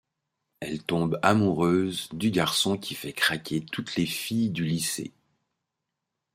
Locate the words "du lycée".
4.49-5.13